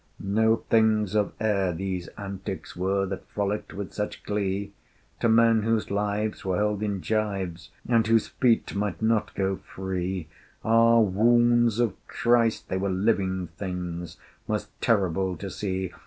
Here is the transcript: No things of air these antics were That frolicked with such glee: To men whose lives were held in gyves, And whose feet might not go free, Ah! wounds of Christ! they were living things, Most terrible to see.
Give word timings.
No 0.19 0.55
things 0.55 1.13
of 1.13 1.31
air 1.39 1.71
these 1.71 2.07
antics 2.17 2.75
were 2.75 3.05
That 3.05 3.27
frolicked 3.29 3.71
with 3.71 3.93
such 3.93 4.23
glee: 4.23 4.73
To 5.19 5.29
men 5.29 5.61
whose 5.61 5.91
lives 5.91 6.43
were 6.43 6.57
held 6.57 6.81
in 6.81 7.01
gyves, 7.01 7.69
And 7.87 8.07
whose 8.07 8.27
feet 8.29 8.73
might 8.73 9.03
not 9.03 9.35
go 9.35 9.57
free, 9.57 10.27
Ah! 10.63 10.99
wounds 11.01 11.77
of 11.79 11.93
Christ! 12.07 12.67
they 12.67 12.77
were 12.77 12.89
living 12.89 13.49
things, 13.59 14.17
Most 14.47 14.69
terrible 14.81 15.37
to 15.37 15.51
see. 15.51 15.91